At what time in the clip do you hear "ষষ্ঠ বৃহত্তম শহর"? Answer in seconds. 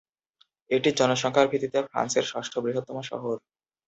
2.31-3.35